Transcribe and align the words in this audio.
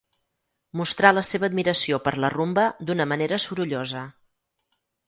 Mostrà 0.81 1.11
la 1.17 1.23
seva 1.33 1.47
admiració 1.49 2.01
per 2.09 2.15
la 2.25 2.33
rumba 2.37 2.67
d'una 2.89 3.09
manera 3.13 3.43
sorollosa. 3.49 4.07